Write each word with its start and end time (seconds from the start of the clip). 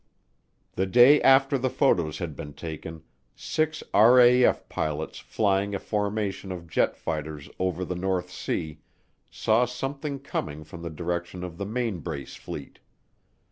The 0.73 0.87
day 0.87 1.21
after 1.21 1.59
the 1.59 1.69
photos 1.69 2.17
had 2.17 2.35
been 2.35 2.53
taken 2.53 3.03
six 3.35 3.83
RAF 3.93 4.67
pilots 4.67 5.19
flying 5.19 5.75
a 5.75 5.79
formation 5.79 6.51
of 6.51 6.67
jet 6.67 6.97
fighters 6.97 7.47
over 7.59 7.85
the 7.85 7.93
North 7.93 8.31
Sea 8.31 8.79
saw 9.29 9.65
something 9.65 10.17
coming 10.17 10.63
from 10.63 10.81
the 10.81 10.89
direction 10.89 11.43
of 11.43 11.59
the 11.59 11.67
Mainbrace 11.67 12.35
fleet. 12.35 12.79